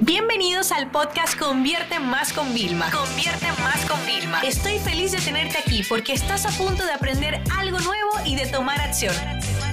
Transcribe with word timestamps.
Bienvenidos 0.00 0.72
al 0.72 0.90
podcast 0.90 1.38
Convierte 1.38 1.98
Más 1.98 2.30
con 2.34 2.52
Vilma. 2.52 2.90
Convierte 2.90 3.46
Más 3.62 3.82
con 3.86 3.98
Vilma. 4.04 4.42
Estoy 4.42 4.78
feliz 4.78 5.12
de 5.12 5.18
tenerte 5.18 5.56
aquí 5.56 5.82
porque 5.88 6.12
estás 6.12 6.44
a 6.44 6.50
punto 6.50 6.84
de 6.84 6.92
aprender 6.92 7.40
algo 7.56 7.78
nuevo 7.78 8.10
y 8.26 8.36
de 8.36 8.46
tomar 8.46 8.78
acción. 8.78 9.14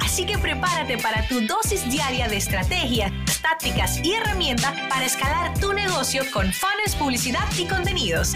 Así 0.02 0.26
que 0.26 0.38
prepárate 0.38 0.98
para 0.98 1.28
tu 1.28 1.42
dosis 1.42 1.90
diaria 1.92 2.30
de 2.30 2.38
estrategias, 2.38 3.12
tácticas 3.42 4.00
y 4.02 4.14
herramientas 4.14 4.74
para 4.90 5.06
escalar 5.06 5.60
tu 5.60 5.74
negocio 5.74 6.24
con 6.32 6.54
fans, 6.54 6.96
publicidad 6.98 7.46
y 7.60 7.66
contenidos. 7.66 8.32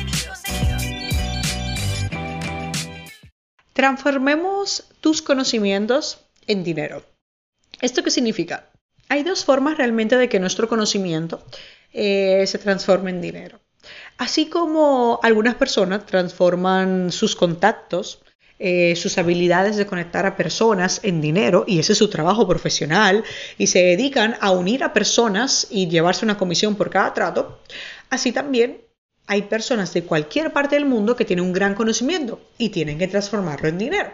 Transformemos 3.72 4.84
tus 5.00 5.22
conocimientos 5.22 6.20
en 6.48 6.66
dinero. 6.66 7.06
¿Esto 7.80 8.04
qué 8.04 8.12
significa? 8.12 8.70
Hay 9.10 9.24
dos 9.24 9.46
formas 9.46 9.78
realmente 9.78 10.18
de 10.18 10.28
que 10.28 10.40
nuestro 10.40 10.68
conocimiento 10.68 11.46
eh, 11.98 12.46
se 12.46 12.60
transforme 12.60 13.10
en 13.10 13.22
dinero. 13.22 13.60
Así 14.20 14.46
como 14.46 15.20
algunas 15.24 15.56
personas 15.56 16.06
transforman 16.06 17.12
sus 17.12 17.36
contactos, 17.36 18.22
eh, 18.60 18.96
sus 18.96 19.18
habilidades 19.18 19.78
de 19.78 19.88
conectar 19.88 20.28
a 20.28 20.36
personas 20.36 21.00
en 21.02 21.22
dinero, 21.22 21.64
y 21.68 21.80
ese 21.80 21.94
es 21.94 21.98
su 21.98 22.08
trabajo 22.08 22.48
profesional, 22.48 23.24
y 23.58 23.68
se 23.68 23.80
dedican 23.80 24.36
a 24.42 24.52
unir 24.52 24.84
a 24.84 24.94
personas 24.94 25.68
y 25.72 25.88
llevarse 25.88 26.24
una 26.24 26.38
comisión 26.38 26.76
por 26.76 26.92
cada 26.92 27.16
trato, 27.16 27.60
así 28.12 28.32
también 28.32 28.82
hay 29.26 29.44
personas 29.44 29.92
de 29.94 30.04
cualquier 30.04 30.54
parte 30.54 30.76
del 30.76 30.86
mundo 30.86 31.16
que 31.16 31.26
tienen 31.26 31.46
un 31.46 31.54
gran 31.54 31.74
conocimiento 31.74 32.40
y 32.60 32.70
tienen 32.70 33.00
que 33.00 33.08
transformarlo 33.08 33.70
en 33.70 33.80
dinero. 33.80 34.12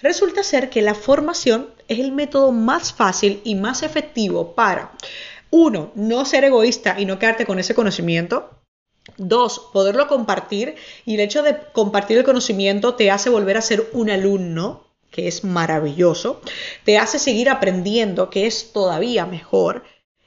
Resulta 0.00 0.42
ser 0.42 0.70
que 0.70 0.80
la 0.80 0.94
formación 0.94 1.68
es 1.86 1.98
el 1.98 2.12
método 2.12 2.50
más 2.50 2.94
fácil 2.94 3.42
y 3.44 3.56
más 3.56 3.82
efectivo 3.82 4.54
para, 4.54 4.92
uno, 5.50 5.92
no 5.94 6.24
ser 6.24 6.44
egoísta 6.44 6.96
y 6.98 7.04
no 7.04 7.18
quedarte 7.18 7.46
con 7.46 7.58
ese 7.58 7.74
conocimiento. 7.74 8.50
Dos, 9.16 9.70
poderlo 9.72 10.06
compartir 10.08 10.76
y 11.04 11.14
el 11.14 11.20
hecho 11.20 11.42
de 11.42 11.56
compartir 11.72 12.18
el 12.18 12.24
conocimiento 12.24 12.94
te 12.94 13.10
hace 13.10 13.30
volver 13.30 13.56
a 13.56 13.62
ser 13.62 13.88
un 13.92 14.10
alumno, 14.10 14.86
que 15.10 15.26
es 15.26 15.42
maravilloso, 15.42 16.40
te 16.84 16.98
hace 16.98 17.18
seguir 17.18 17.50
aprendiendo, 17.50 18.30
que 18.30 18.46
es 18.46 18.72
todavía 18.72 19.26
mejor, 19.26 19.82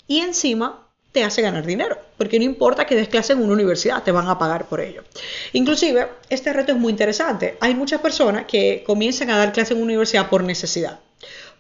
y 0.08 0.20
encima 0.20 0.84
te 1.14 1.24
hace 1.24 1.42
ganar 1.42 1.66
dinero, 1.66 1.98
porque 2.18 2.40
no 2.40 2.46
importa 2.46 2.86
que 2.86 2.96
des 2.96 3.08
clase 3.08 3.34
en 3.34 3.42
una 3.44 3.54
universidad, 3.54 4.04
te 4.04 4.12
van 4.12 4.28
a 4.28 4.40
pagar 4.40 4.66
por 4.66 4.82
ello. 4.82 5.04
Inclusive, 5.54 6.10
este 6.30 6.52
reto 6.52 6.72
es 6.72 6.78
muy 6.78 6.92
interesante. 6.92 7.56
Hay 7.62 7.76
muchas 7.76 8.02
personas 8.02 8.46
que 8.46 8.84
comienzan 8.86 9.30
a 9.30 9.38
dar 9.38 9.54
clase 9.54 9.74
en 9.74 9.78
una 9.78 9.86
universidad 9.86 10.30
por 10.30 10.44
necesidad, 10.44 11.00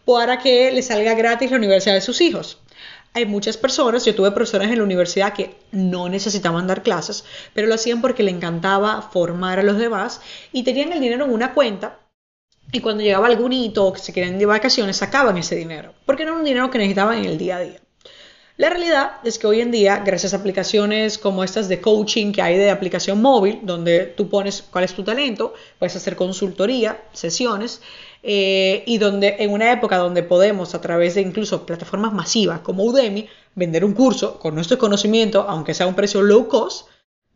para 0.05 0.39
que 0.39 0.71
les 0.71 0.87
salga 0.87 1.13
gratis 1.13 1.51
la 1.51 1.57
universidad 1.57 1.93
de 1.93 2.01
sus 2.01 2.19
hijos. 2.19 2.57
Hay 3.15 3.27
muchas 3.27 3.57
personas, 3.57 4.05
yo 4.05 4.15
tuve 4.15 4.31
profesores 4.31 4.71
en 4.71 4.79
la 4.79 4.83
universidad 4.83 5.33
que 5.33 5.55
no 5.71 6.09
necesitaban 6.09 6.65
dar 6.65 6.81
clases, 6.81 7.25
pero 7.53 7.67
lo 7.67 7.75
hacían 7.75 8.01
porque 8.01 8.23
le 8.23 8.31
encantaba 8.31 9.03
formar 9.03 9.59
a 9.59 9.63
los 9.63 9.77
demás 9.77 10.19
y 10.51 10.63
tenían 10.63 10.91
el 10.93 10.99
dinero 10.99 11.25
en 11.25 11.31
una 11.31 11.53
cuenta 11.53 11.99
y 12.71 12.79
cuando 12.79 13.03
llegaba 13.03 13.27
algún 13.27 13.53
hito 13.53 13.85
o 13.85 13.93
que 13.93 13.99
se 13.99 14.13
querían 14.13 14.39
de 14.39 14.47
vacaciones 14.47 14.97
sacaban 14.97 15.37
ese 15.37 15.55
dinero, 15.55 15.93
porque 16.07 16.23
era 16.23 16.33
un 16.33 16.43
dinero 16.43 16.71
que 16.71 16.79
necesitaban 16.79 17.19
en 17.19 17.25
el 17.25 17.37
día 17.37 17.57
a 17.57 17.59
día. 17.59 17.82
La 18.55 18.69
realidad 18.69 19.13
es 19.23 19.39
que 19.39 19.47
hoy 19.47 19.61
en 19.61 19.71
día, 19.71 20.03
gracias 20.05 20.33
a 20.33 20.37
aplicaciones 20.37 21.17
como 21.17 21.43
estas 21.43 21.67
de 21.69 21.81
coaching 21.81 22.31
que 22.31 22.43
hay 22.43 22.55
de 22.55 22.69
aplicación 22.69 23.19
móvil, 23.19 23.61
donde 23.63 24.05
tú 24.05 24.29
pones 24.29 24.61
cuál 24.61 24.83
es 24.83 24.93
tu 24.93 25.03
talento, 25.03 25.55
puedes 25.79 25.95
hacer 25.95 26.15
consultoría, 26.15 27.03
sesiones, 27.13 27.81
eh, 28.21 28.83
y 28.85 28.99
donde 28.99 29.37
en 29.39 29.51
una 29.51 29.71
época 29.71 29.97
donde 29.97 30.21
podemos 30.21 30.75
a 30.75 30.81
través 30.81 31.15
de 31.15 31.21
incluso 31.21 31.65
plataformas 31.65 32.13
masivas 32.13 32.59
como 32.59 32.83
Udemy 32.83 33.27
vender 33.55 33.83
un 33.83 33.93
curso 33.93 34.37
con 34.37 34.53
nuestro 34.53 34.77
conocimiento, 34.77 35.45
aunque 35.49 35.73
sea 35.73 35.87
a 35.87 35.89
un 35.89 35.95
precio 35.95 36.21
low 36.21 36.47
cost, 36.47 36.87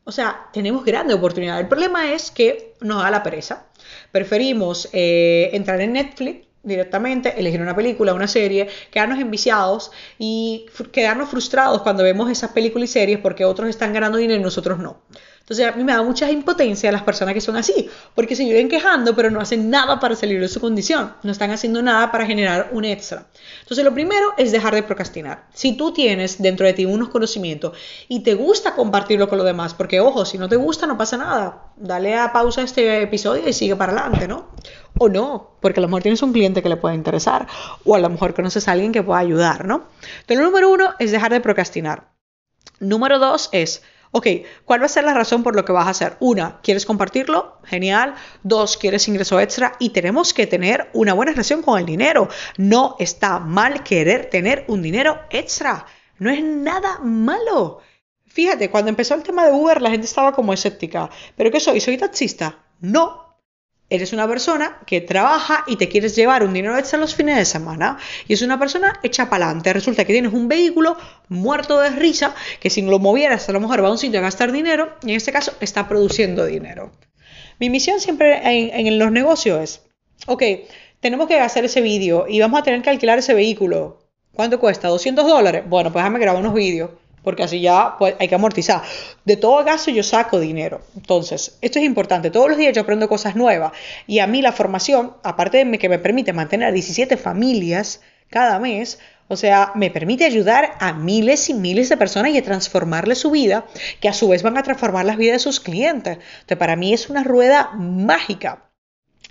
o 0.03 0.11
sea, 0.11 0.49
tenemos 0.53 0.85
grande 0.85 1.15
oportunidad. 1.15 1.59
El 1.59 1.67
problema 1.67 2.13
es 2.13 2.29
que 2.29 2.75
nos 2.79 3.01
da 3.01 3.09
la 3.09 3.23
pereza. 3.23 3.65
Preferimos 4.11 4.87
eh, 4.93 5.49
entrar 5.51 5.81
en 5.81 5.93
Netflix 5.93 6.46
directamente, 6.67 7.39
elegir 7.39 7.61
una 7.61 7.75
película, 7.75 8.13
una 8.13 8.27
serie, 8.27 8.67
quedarnos 8.91 9.19
enviciados 9.19 9.91
y 10.19 10.67
quedarnos 10.91 11.29
frustrados 11.29 11.81
cuando 11.81 12.03
vemos 12.03 12.29
esas 12.29 12.51
películas 12.51 12.89
y 12.89 12.93
series 12.93 13.19
porque 13.19 13.45
otros 13.45 13.69
están 13.69 13.93
ganando 13.93 14.17
dinero 14.17 14.39
y 14.39 14.43
nosotros 14.43 14.77
no. 14.79 15.01
Entonces 15.47 15.65
a 15.65 15.77
mí 15.77 15.85
me 15.85 15.93
da 15.93 16.03
mucha 16.03 16.29
impotencia 16.29 16.91
las 16.91 17.03
personas 17.03 17.33
que 17.33 17.39
son 17.39 17.55
así, 17.55 17.89
porque 18.13 18.35
se 18.35 18.43
viven 18.43 18.67
quejando 18.67 19.15
pero 19.15 19.31
no 19.31 19.39
hacen 19.39 19.69
nada 19.69 19.97
para 19.97 20.13
salir 20.13 20.41
de 20.41 20.49
su 20.49 20.59
condición, 20.59 21.13
no 21.23 21.31
están 21.31 21.51
haciendo 21.51 21.81
nada 21.81 22.11
para 22.11 22.25
generar 22.25 22.71
un 22.73 22.83
extra. 22.83 23.27
Entonces 23.61 23.85
lo 23.85 23.93
primero 23.93 24.33
es 24.37 24.51
dejar 24.51 24.75
de 24.75 24.83
procrastinar. 24.83 25.47
Si 25.53 25.77
tú 25.77 25.93
tienes 25.93 26.41
dentro 26.41 26.65
de 26.65 26.73
ti 26.73 26.85
unos 26.85 27.07
conocimientos 27.07 27.77
y 28.09 28.23
te 28.23 28.33
gusta 28.33 28.75
compartirlo 28.75 29.29
con 29.29 29.37
los 29.37 29.47
demás, 29.47 29.73
porque 29.73 30.01
ojo, 30.01 30.25
si 30.25 30.37
no 30.37 30.49
te 30.49 30.57
gusta 30.57 30.85
no 30.85 30.97
pasa 30.97 31.15
nada, 31.15 31.71
dale 31.77 32.17
a 32.17 32.33
pausa 32.33 32.61
este 32.61 33.01
episodio 33.03 33.47
y 33.47 33.53
sigue 33.53 33.77
para 33.77 33.93
adelante, 33.93 34.27
¿no? 34.27 34.49
O 34.97 35.07
no, 35.07 35.55
porque 35.61 35.79
a 35.79 35.81
lo 35.81 35.87
mejor 35.87 36.01
tienes 36.01 36.21
un 36.23 36.33
cliente 36.33 36.61
que 36.61 36.67
le 36.67 36.75
puede 36.75 36.95
interesar, 36.95 37.47
o 37.85 37.95
a 37.95 37.99
lo 37.99 38.09
mejor 38.09 38.33
conoces 38.33 38.67
a 38.67 38.73
alguien 38.73 38.91
que 38.91 39.01
pueda 39.01 39.19
ayudar, 39.19 39.65
¿no? 39.65 39.85
Entonces 40.19 40.39
lo 40.39 40.43
número 40.43 40.69
uno 40.69 40.93
es 40.99 41.11
dejar 41.11 41.31
de 41.31 41.39
procrastinar. 41.39 42.09
Número 42.81 43.17
dos 43.17 43.47
es 43.53 43.81
Ok, 44.17 44.25
¿cuál 44.65 44.81
va 44.81 44.87
a 44.87 44.89
ser 44.89 45.03
la 45.03 45.13
razón 45.13 45.43
por 45.43 45.55
lo 45.55 45.63
que 45.63 45.71
vas 45.71 45.85
a 45.85 45.91
hacer? 45.91 46.17
Una, 46.19 46.59
¿quieres 46.63 46.87
compartirlo? 46.87 47.59
Genial. 47.65 48.15
Dos, 48.41 48.75
¿quieres 48.75 49.07
ingreso 49.07 49.39
extra? 49.39 49.73
Y 49.77 49.91
tenemos 49.91 50.33
que 50.33 50.47
tener 50.47 50.89
una 50.93 51.13
buena 51.13 51.33
relación 51.33 51.61
con 51.61 51.77
el 51.77 51.85
dinero. 51.85 52.27
No 52.57 52.95
está 52.97 53.37
mal 53.37 53.83
querer 53.83 54.31
tener 54.31 54.65
un 54.69 54.81
dinero 54.81 55.19
extra. 55.29 55.85
No 56.17 56.31
es 56.31 56.43
nada 56.43 56.97
malo. 57.03 57.81
Fíjate, 58.25 58.71
cuando 58.71 58.89
empezó 58.89 59.13
el 59.13 59.21
tema 59.21 59.45
de 59.45 59.51
Uber 59.51 59.83
la 59.83 59.91
gente 59.91 60.07
estaba 60.07 60.31
como 60.31 60.51
escéptica. 60.51 61.11
¿Pero 61.35 61.51
qué 61.51 61.59
soy? 61.59 61.79
¿Soy 61.79 61.99
taxista? 61.99 62.57
No, 62.79 63.26
Eres 63.89 64.11
una 64.11 64.27
persona 64.27 64.79
que 64.85 64.99
trabaja 64.99 65.63
y 65.65 65.77
te 65.77 65.87
quieres 65.87 66.13
llevar 66.13 66.43
un 66.43 66.51
dinero 66.51 66.77
extra 66.77 66.99
los 66.99 67.15
fines 67.15 67.37
de 67.37 67.45
semana. 67.45 67.97
Y 68.27 68.33
es 68.33 68.41
una 68.41 68.59
persona 68.59 68.99
hecha 69.01 69.29
para 69.29 69.45
adelante. 69.45 69.71
Resulta 69.71 70.03
que 70.03 70.11
tienes 70.11 70.33
un 70.33 70.49
vehículo 70.49 70.97
muerto 71.29 71.79
de 71.79 71.91
risa 71.91 72.35
que 72.59 72.69
si 72.69 72.81
lo 72.81 72.99
movieras 72.99 73.47
a 73.47 73.53
lo 73.53 73.61
mejor 73.61 73.81
va 73.81 73.87
a 73.87 73.91
un 73.91 73.97
sitio 73.97 74.19
a 74.19 74.23
gastar 74.23 74.51
dinero 74.51 74.93
y 75.03 75.11
en 75.11 75.15
este 75.15 75.31
caso 75.31 75.53
está 75.61 75.87
produciendo 75.87 76.45
dinero. 76.45 76.91
Mi 77.59 77.69
misión 77.69 78.01
siempre 78.01 78.41
en, 78.43 78.99
los 78.99 79.11
negocios 79.11 79.61
es, 79.61 79.81
ok, 80.27 80.43
tenemos 80.99 81.27
que 81.27 81.39
hacer 81.39 81.63
ese 81.63 81.81
vídeo 81.81 82.25
y 82.27 82.39
vamos 82.41 82.59
a 82.59 82.63
tener 82.63 82.81
que 82.81 82.89
alquilar 82.89 83.19
ese 83.19 83.33
vehículo. 83.33 83.99
¿Cuánto 84.33 84.59
cuesta? 84.59 84.89
¿200 84.89 85.15
dólares? 85.15 85.63
Bueno, 85.65 85.91
pues 85.93 86.03
déjame 86.03 86.19
grabar 86.19 86.41
unos 86.41 86.53
vídeos 86.53 86.91
porque 87.27 87.43
así 87.43 87.59
ya 87.59 87.97
pues, 87.99 88.15
hay 88.19 88.29
que 88.29 88.35
amortizar. 88.35 88.83
De 89.25 89.35
todo 89.35 89.61
gasto 89.65 89.91
yo 89.91 90.01
saco 90.01 90.39
dinero. 90.39 90.79
Entonces, 90.95 91.57
esto 91.59 91.77
es 91.77 91.83
importante. 91.83 92.31
Todos 92.31 92.47
los 92.47 92.57
días 92.57 92.73
yo 92.73 92.83
aprendo 92.83 93.09
cosas 93.09 93.35
nuevas 93.35 93.73
y 94.07 94.19
a 94.19 94.27
mí 94.27 94.41
la 94.41 94.53
formación, 94.53 95.11
aparte 95.23 95.65
de 95.65 95.77
que 95.77 95.89
me 95.89 95.99
permite 95.99 96.31
mantener 96.31 96.69
a 96.69 96.71
17 96.71 97.17
familias 97.17 97.99
cada 98.29 98.59
mes, 98.59 98.99
o 99.27 99.35
sea, 99.35 99.73
me 99.75 99.91
permite 99.91 100.23
ayudar 100.23 100.77
a 100.79 100.93
miles 100.93 101.49
y 101.49 101.53
miles 101.53 101.89
de 101.89 101.97
personas 101.97 102.31
y 102.31 102.37
a 102.37 102.43
transformarles 102.43 103.17
su 103.17 103.29
vida, 103.31 103.65
que 103.99 104.07
a 104.07 104.13
su 104.13 104.29
vez 104.29 104.41
van 104.41 104.57
a 104.57 104.63
transformar 104.63 105.03
las 105.03 105.17
vidas 105.17 105.33
de 105.33 105.39
sus 105.39 105.59
clientes. 105.59 106.19
Entonces, 106.19 106.57
para 106.57 106.77
mí 106.77 106.93
es 106.93 107.09
una 107.09 107.25
rueda 107.25 107.71
mágica. 107.73 108.69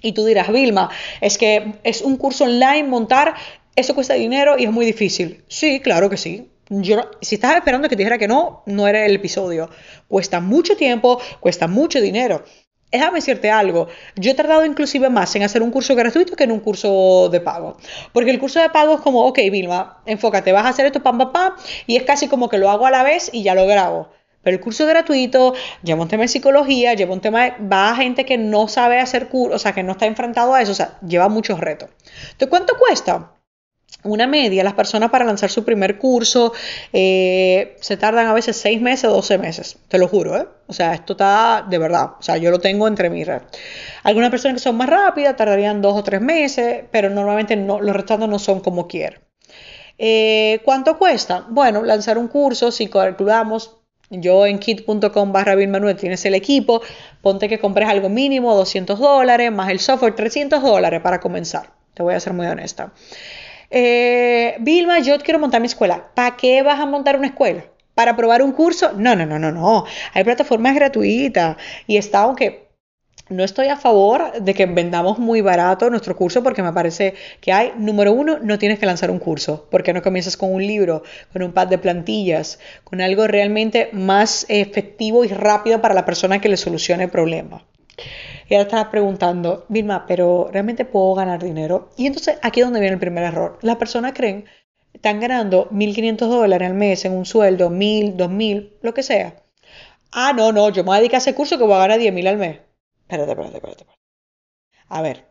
Y 0.03 0.13
tú 0.13 0.27
dirás, 0.27 0.53
Vilma, 0.53 0.91
es 1.23 1.39
que 1.39 1.77
es 1.83 2.03
un 2.03 2.19
curso 2.19 2.45
online 2.45 2.83
montar, 2.83 3.37
eso 3.75 3.95
cuesta 3.95 4.13
dinero 4.13 4.57
y 4.59 4.65
es 4.65 4.71
muy 4.71 4.85
difícil. 4.85 5.45
Sí, 5.49 5.81
claro 5.81 6.11
que 6.11 6.19
sí 6.19 6.51
si 7.21 7.35
estás 7.35 7.57
esperando 7.57 7.89
que 7.89 7.97
te 7.97 8.03
dijera 8.03 8.19
que 8.19 8.29
no, 8.29 8.63
no 8.67 8.89
era 8.89 9.05
el 9.05 9.15
episodio. 9.15 9.71
Cuesta 10.09 10.41
mucho 10.41 10.77
tiempo, 10.77 11.21
cuesta 11.41 11.67
mucho 11.69 12.01
dinero. 12.01 12.45
Déjame 12.91 13.17
decirte 13.17 13.51
algo, 13.51 13.89
yo 14.15 14.31
he 14.31 14.35
tardado 14.35 14.65
inclusive 14.65 15.11
más 15.11 15.35
en 15.35 15.43
hacer 15.43 15.61
un 15.61 15.71
curso 15.73 15.95
gratuito 15.97 16.37
que 16.37 16.45
en 16.45 16.53
un 16.53 16.61
curso 16.61 17.29
de 17.31 17.41
pago. 17.41 17.77
Porque 18.13 18.31
el 18.31 18.39
curso 18.39 18.61
de 18.61 18.71
pago 18.71 18.95
es 18.95 19.01
como, 19.01 19.27
ok, 19.27 19.39
Vilma, 19.51 20.03
enfócate, 20.07 20.53
vas 20.53 20.65
a 20.65 20.69
hacer 20.69 20.87
esto, 20.87 21.03
pam, 21.03 21.19
pam, 21.19 21.33
pam, 21.33 21.53
y 21.87 21.97
es 21.97 22.05
casi 22.05 22.29
como 22.29 22.49
que 22.49 22.59
lo 22.59 22.71
hago 22.71 22.87
a 22.87 22.91
la 22.91 23.03
vez 23.03 23.29
y 23.33 23.43
ya 23.43 23.55
lo 23.55 23.67
grabo. 23.67 24.09
Pero 24.43 24.57
el 24.57 24.63
curso 24.63 24.87
gratuito 24.87 25.55
lleva 25.83 26.03
un 26.03 26.09
tema 26.09 26.23
de 26.23 26.29
psicología, 26.29 26.95
lleva 26.95 27.13
un 27.13 27.21
tema 27.21 27.43
de, 27.45 27.55
va 27.67 27.91
a 27.91 27.97
gente 27.97 28.25
que 28.25 28.39
no 28.39 28.69
sabe 28.69 29.01
hacer 29.01 29.29
curso, 29.29 29.57
o 29.57 29.59
sea, 29.59 29.73
que 29.73 29.83
no 29.83 29.93
está 29.93 30.07
enfrentado 30.07 30.55
a 30.55 30.63
eso, 30.63 30.71
o 30.71 30.77
sea, 30.77 30.99
lleva 31.05 31.29
muchos 31.29 31.59
retos. 31.59 31.91
Entonces, 32.31 32.49
¿cuánto 32.49 32.79
cuesta? 32.79 33.36
Una 34.03 34.27
media, 34.27 34.63
las 34.63 34.75
personas 34.75 35.11
para 35.11 35.25
lanzar 35.25 35.51
su 35.51 35.65
primer 35.65 35.99
curso 35.99 36.53
eh, 36.93 37.77
se 37.81 37.97
tardan 37.97 38.27
a 38.27 38.35
veces 38.35 38.57
6 38.57 38.81
meses, 38.81 39.11
12 39.11 39.39
meses, 39.39 39.79
te 39.89 39.99
lo 39.99 40.09
juro, 40.09 40.37
¿eh? 40.37 40.47
O 40.69 40.73
sea, 40.73 40.95
esto 40.95 41.15
está 41.15 41.65
de 41.69 41.79
verdad, 41.79 42.13
o 42.19 42.23
sea, 42.23 42.37
yo 42.37 42.51
lo 42.51 42.59
tengo 42.59 42.89
entre 42.89 43.11
mi 43.11 43.25
red. 43.25 43.43
Algunas 44.03 44.31
personas 44.31 44.57
que 44.57 44.65
son 44.65 44.77
más 44.77 44.89
rápidas 44.89 45.37
tardarían 45.37 45.83
2 45.83 45.97
o 45.97 46.03
3 46.03 46.21
meses, 46.21 46.85
pero 46.91 47.11
normalmente 47.11 47.57
no, 47.57 47.81
los 47.81 47.95
restantes 47.95 48.29
no 48.29 48.39
son 48.39 48.61
como 48.61 48.87
quieren. 48.87 49.21
Eh, 49.99 50.61
¿Cuánto 50.65 50.99
cuesta? 50.99 51.47
Bueno, 51.49 51.83
lanzar 51.83 52.19
un 52.19 52.29
curso, 52.29 52.71
si 52.71 52.89
calculamos, 52.89 53.79
yo 54.11 54.47
en 54.47 54.59
kit.com 54.59 55.33
barra 55.33 55.57
Manuel 55.67 55.97
tienes 55.97 56.25
el 56.27 56.35
equipo, 56.35 56.83
ponte 57.23 57.49
que 57.49 57.59
compres 57.59 57.89
algo 57.89 58.09
mínimo, 58.09 58.55
200 58.55 58.99
dólares, 58.99 59.51
más 59.51 59.71
el 59.71 59.81
software, 59.81 60.15
300 60.15 60.63
dólares 60.63 61.01
para 61.01 61.21
comenzar. 61.21 61.71
Te 61.95 62.03
voy 62.03 62.15
a 62.15 62.21
ser 62.21 62.35
muy 62.35 62.47
honesta. 62.47 62.93
Eh, 63.71 64.57
Vilma, 64.61 65.01
yo 65.01 65.19
quiero 65.19 65.39
montar 65.39 65.61
mi 65.61 65.67
escuela. 65.67 66.11
¿Para 66.15 66.37
qué 66.37 66.63
vas 66.63 66.81
a 66.81 66.87
montar 66.87 67.17
una 67.17 67.29
escuela? 67.29 67.65
para 67.97 68.15
probar 68.15 68.43
un 68.43 68.53
curso. 68.53 68.93
No, 68.93 69.17
no, 69.17 69.25
no, 69.25 69.39
no, 69.39 69.51
no. 69.51 69.87
Hay 70.13 70.23
plataformas 70.23 70.75
gratuitas 70.75 71.57
y 71.87 71.97
está, 71.97 72.21
aunque 72.21 72.69
no 73.29 73.43
estoy 73.43 73.69
a 73.69 73.77
favor 73.77 74.41
de 74.41 74.55
que 74.55 74.67
vendamos 74.67 75.19
muy 75.19 75.41
barato 75.41 75.91
nuestro 75.91 76.15
curso 76.15 76.43
porque 76.43 76.63
me 76.63 76.73
parece 76.73 77.15
que 77.41 77.53
hay, 77.53 77.73
número 77.77 78.13
uno, 78.13 78.39
no 78.39 78.59
tienes 78.59 78.79
que 78.79 78.87
lanzar 78.87 79.11
un 79.11 79.19
curso, 79.19 79.67
porque 79.71 79.93
no 79.93 80.03
comienzas 80.03 80.37
con 80.37 80.53
un 80.53 80.65
libro, 80.65 81.03
con 81.33 81.43
un 81.43 81.53
pad 81.53 81.69
de 81.69 81.79
plantillas, 81.79 82.61
con 82.85 83.01
algo 83.01 83.27
realmente 83.27 83.89
más 83.93 84.47
efectivo 84.49 85.25
y 85.25 85.29
rápido 85.29 85.81
para 85.81 85.95
la 85.95 86.05
persona 86.05 86.41
que 86.41 86.51
le 86.51 86.57
solucione 86.57 87.05
el 87.05 87.11
problema. 87.11 87.65
Y 88.49 88.55
ahora 88.55 88.69
estás 88.69 88.87
preguntando, 88.89 89.65
Vilma, 89.69 90.07
pero 90.07 90.49
¿realmente 90.53 90.85
puedo 90.85 91.15
ganar 91.15 91.43
dinero? 91.43 91.91
Y 91.97 92.07
entonces 92.07 92.39
aquí 92.43 92.61
es 92.61 92.67
donde 92.67 92.81
viene 92.81 92.95
el 92.95 93.01
primer 93.01 93.25
error. 93.25 93.59
Las 93.63 93.77
personas 93.77 94.13
creen 94.13 94.45
están 94.93 95.21
ganando 95.21 95.69
1.500 95.71 96.17
dólares 96.29 96.69
al 96.69 96.75
mes 96.75 97.05
en 97.05 97.13
un 97.13 97.27
sueldo, 97.27 97.71
1.000, 97.71 98.17
2.000, 98.17 98.73
lo 98.83 98.95
que 98.95 99.03
sea. 99.03 99.43
Ah, 100.13 100.33
no, 100.35 100.53
no, 100.53 100.71
yo 100.71 100.83
me 100.83 100.89
voy 100.89 100.97
a 100.97 101.01
dedicar 101.01 101.17
a 101.17 101.19
ese 101.19 101.35
curso 101.35 101.59
que 101.59 101.65
voy 101.65 101.75
a 101.75 101.79
ganar 101.79 101.99
10.000 101.99 102.29
al 102.29 102.39
mes. 102.39 102.61
Espérate, 103.03 103.31
espérate, 103.31 103.57
espérate, 103.57 103.83
espérate. 103.83 104.01
A 104.89 105.03
ver, 105.03 105.27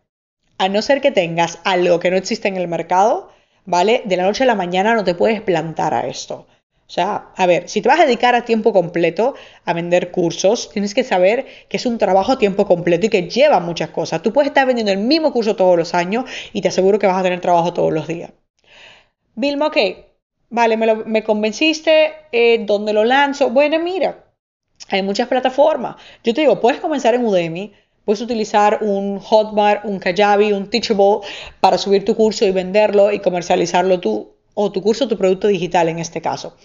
a 0.58 0.70
no 0.70 0.82
ser 0.82 1.02
que 1.02 1.12
tengas 1.12 1.60
algo 1.64 2.00
que 2.00 2.12
no 2.12 2.18
existe 2.18 2.48
en 2.48 2.58
el 2.58 2.68
mercado, 2.68 3.32
¿vale? 3.66 4.04
De 4.06 4.18
la 4.18 4.24
noche 4.24 4.44
a 4.44 4.48
la 4.48 4.56
mañana 4.56 4.94
no 4.94 5.04
te 5.04 5.16
puedes 5.16 5.42
plantar 5.42 5.94
a 5.94 6.08
esto. 6.08 6.48
O 6.88 6.92
sea, 6.92 7.32
a 7.36 7.48
ver, 7.48 7.68
si 7.68 7.82
te 7.82 7.90
vas 7.90 8.00
a 8.00 8.06
dedicar 8.06 8.36
a 8.36 8.46
tiempo 8.46 8.72
completo 8.72 9.34
a 9.66 9.74
vender 9.74 10.12
cursos, 10.12 10.70
tienes 10.70 10.94
que 10.94 11.04
saber 11.04 11.48
que 11.68 11.78
es 11.78 11.86
un 11.88 11.98
trabajo 11.98 12.34
a 12.34 12.38
tiempo 12.38 12.68
completo 12.68 13.08
y 13.08 13.10
que 13.10 13.28
lleva 13.28 13.60
muchas 13.60 13.90
cosas. 13.90 14.22
Tú 14.22 14.32
puedes 14.32 14.50
estar 14.50 14.68
vendiendo 14.68 14.92
el 14.92 15.00
mismo 15.00 15.34
curso 15.34 15.56
todos 15.56 15.78
los 15.78 15.96
años 15.96 16.26
y 16.54 16.62
te 16.62 16.68
aseguro 16.68 17.00
que 17.00 17.08
vas 17.08 17.18
a 17.18 17.24
tener 17.24 17.42
trabajo 17.42 17.74
todos 17.74 17.92
los 17.92 18.08
días. 18.08 18.32
Vilma, 19.34 19.68
ok, 19.68 19.78
vale, 20.50 20.78
me, 20.78 21.24
convenciste, 21.24 22.14
eh, 22.32 22.64
¿dónde 22.66 22.94
lo 22.94 23.04
lanzo? 23.04 23.50
Bueno, 23.50 23.80
mira, 23.80 24.24
hay 24.90 25.02
muchas 25.02 25.28
plataformas. 25.28 25.96
Yo 26.24 26.36
te 26.36 26.42
digo, 26.42 26.62
puedes 26.62 26.80
comenzar 26.80 27.16
en 27.16 27.26
Udemy, 27.26 27.74
puedes 28.06 28.22
utilizar 28.22 28.80
un 28.82 29.20
Hotmart, 29.20 29.86
un 29.86 29.98
Kajabi, 29.98 30.54
un 30.54 30.70
Teachable 30.70 31.28
para 31.60 31.80
subir 31.80 32.06
tu 32.06 32.16
curso 32.16 32.46
y 32.46 32.52
venderlo 32.52 33.12
y 33.12 33.20
comercializarlo 33.20 34.00
tú, 34.00 34.35
o 34.56 34.72
tu 34.72 34.82
curso, 34.82 35.08
tu 35.08 35.18
producto 35.18 35.48
digital 35.48 35.88
en 35.90 36.00
este 36.00 36.22
caso. 36.22 36.58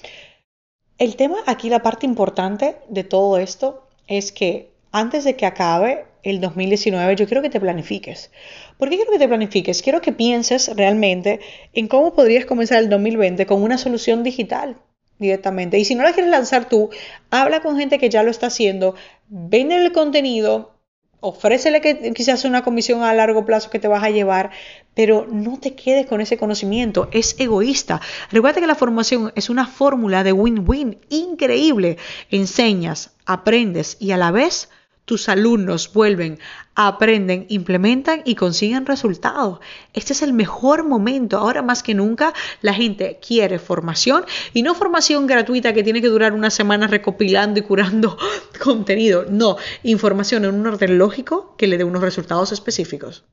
El 0.97 1.17
tema 1.17 1.39
aquí, 1.47 1.69
la 1.69 1.83
parte 1.83 2.07
importante 2.07 2.77
de 2.89 3.05
todo 3.05 3.37
esto 3.37 3.87
es 4.07 4.33
que 4.33 4.71
antes 4.93 5.25
de 5.25 5.37
que 5.37 5.47
acabe 5.47 6.07
el 6.23 6.41
2019, 6.41 7.17
yo 7.17 7.27
quiero 7.27 7.43
que 7.43 7.51
te 7.51 7.61
planifiques. 7.61 8.31
¿Por 8.79 8.89
qué 8.89 8.97
quiero 8.97 9.13
que 9.13 9.19
te 9.19 9.29
planifiques? 9.29 9.83
Quiero 9.83 10.01
que 10.01 10.13
pienses 10.13 10.75
realmente 10.77 11.41
en 11.73 11.89
cómo 11.89 12.15
podrías 12.15 12.45
comenzar 12.45 12.79
el 12.79 12.89
2020 12.89 13.47
con 13.47 13.63
una 13.63 13.79
solución 13.79 14.23
digital 14.23 14.77
directamente. 15.19 15.79
Y 15.79 15.85
si 15.85 15.95
no 15.95 16.03
la 16.03 16.13
quieres 16.13 16.31
lanzar 16.31 16.69
tú, 16.69 16.91
habla 17.31 17.61
con 17.61 17.79
gente 17.79 17.99
que 17.99 18.11
ya 18.11 18.23
lo 18.23 18.31
está 18.31 18.49
haciendo, 18.49 18.95
vende 19.29 19.77
el 19.77 19.93
contenido, 19.93 20.75
ofrécele 21.21 21.81
que 21.81 22.13
quizás 22.13 22.45
una 22.45 22.63
comisión 22.63 23.03
a 23.03 23.15
largo 23.15 23.45
plazo 23.45 23.71
que 23.71 23.79
te 23.79 23.89
vas 23.89 24.03
a 24.03 24.11
llevar, 24.11 24.51
pero 24.95 25.27
no 25.31 25.59
te 25.59 25.75
quedes 25.75 26.07
con 26.07 26.21
ese 26.21 26.37
conocimiento, 26.37 27.09
es 27.13 27.37
egoísta. 27.39 28.01
Recuerda 28.31 28.61
que 28.61 28.67
la 28.67 28.75
formación 28.75 29.33
es 29.37 29.51
una 29.51 29.67
fórmula 29.67 30.25
de 30.25 30.33
win-win 30.33 30.99
increíble. 31.09 31.99
Enseñas, 32.31 33.11
aprendes 33.27 33.97
y 34.01 34.13
a 34.13 34.17
la 34.17 34.31
vez 34.31 34.69
tus 35.11 35.29
alumnos 35.29 35.93
vuelven, 35.93 36.39
aprenden, 36.77 37.45
implementan 37.49 38.23
y 38.25 38.37
consiguen 38.37 38.87
resultados. 38.87 39.59
Este 39.93 40.13
es 40.13 40.23
el 40.23 40.33
mejor 40.33 40.85
momento. 40.85 41.37
Ahora 41.37 41.63
más 41.63 41.83
que 41.83 41.95
nunca 41.95 42.33
la 42.63 42.73
gente 42.73 43.19
quiere 43.21 43.59
formación 43.59 44.25
y 44.55 44.63
no 44.63 44.77
formación 44.77 45.27
gratuita 45.27 45.73
que 45.73 45.83
tiene 45.83 46.01
que 46.01 46.07
durar 46.07 46.33
una 46.33 46.49
semana 46.49 46.87
recopilando 46.87 47.59
y 47.59 47.65
curando 47.65 48.17
contenido. 48.63 49.27
No, 49.29 49.57
información 49.83 50.45
en 50.45 50.55
un 50.55 50.65
orden 50.69 50.97
lógico 50.97 51.57
que 51.59 51.67
le 51.67 51.77
dé 51.77 51.83
unos 51.83 52.03
resultados 52.03 52.53
específicos. 52.53 53.25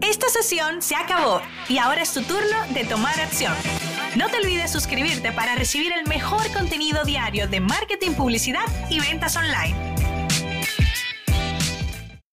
Esta 0.00 0.30
sesión 0.30 0.80
se 0.80 0.94
acabó 0.94 1.42
y 1.68 1.76
ahora 1.76 2.00
es 2.00 2.14
tu 2.14 2.22
turno 2.22 2.56
de 2.72 2.84
tomar 2.84 3.20
acción. 3.20 3.52
No 4.16 4.30
te 4.30 4.38
olvides 4.38 4.72
suscribirte 4.72 5.30
para 5.30 5.56
recibir 5.56 5.92
el 5.92 6.08
mejor 6.08 6.50
contenido 6.54 7.04
diario 7.04 7.48
de 7.48 7.60
marketing, 7.60 8.12
publicidad 8.12 8.64
y 8.88 8.98
ventas 8.98 9.36
online. 9.36 9.97